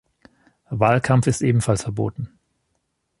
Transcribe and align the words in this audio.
Wahlkampf 0.71 1.27
ist 1.27 1.43
ebenfalls 1.43 1.83
verboten. 1.83 2.33